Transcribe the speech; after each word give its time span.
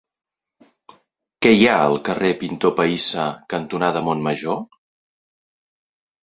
Què 1.45 1.51
hi 1.57 1.67
ha 1.71 1.75
al 1.89 1.97
carrer 2.07 2.31
Pintor 2.45 2.73
Pahissa 2.79 3.27
cantonada 3.55 4.03
Montmajor? 4.09 4.59